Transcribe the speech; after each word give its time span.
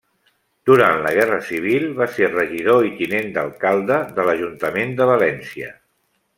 Durant 0.69 1.01
la 1.07 1.11
Guerra 1.17 1.37
Civil 1.49 1.85
va 1.99 2.07
ser 2.15 2.31
regidor 2.31 2.87
i 2.89 2.91
tinent 3.03 3.29
d'alcalde 3.37 4.01
de 4.19 4.29
l'Ajuntament 4.31 4.99
de 5.03 5.11
València. 5.15 5.73